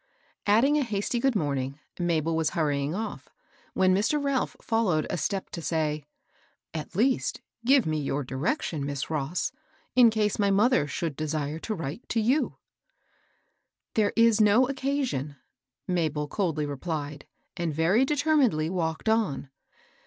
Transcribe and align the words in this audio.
Adding 0.47 0.79
a 0.79 0.81
hasty 0.81 1.19
good 1.19 1.35
morning, 1.35 1.77
Mabel 1.99 2.35
was 2.35 2.49
hur 2.49 2.69
rying 2.71 2.93
ofi^, 2.93 3.21
when 3.75 3.93
Mr. 3.93 4.17
Ralph 4.19 4.55
followed 4.59 5.05
a 5.11 5.15
step 5.17 5.51
to 5.51 5.61
say,—" 5.61 6.07
At 6.73 6.95
least, 6.95 7.41
give 7.65 7.85
me 7.85 7.99
your 7.99 8.23
direction. 8.23 8.83
Miss 8.83 9.11
Ross, 9.11 9.51
^ 9.97 10.11
case 10.11 10.39
my 10.39 10.49
mother 10.49 10.87
should 10.87 11.15
desire 11.15 11.59
to 11.59 11.75
write 11.75 12.09
to 12.09 12.17
ytm." 12.19 12.25
WILL 12.25 12.29
YOU 12.31 12.41
WALK 12.41 12.61
INTO 13.93 14.01
MY 14.01 14.01
PARLOR? 14.01 14.11
821" 14.15 14.15
There 14.15 14.27
is 14.27 14.41
no 14.41 14.67
occasion," 14.67 15.35
Mabel 15.87 16.27
coldly 16.27 16.65
replied, 16.65 17.27
and 17.55 17.71
very 17.71 18.03
determinedly 18.03 18.69
walked 18.71 19.07
on. 19.07 19.51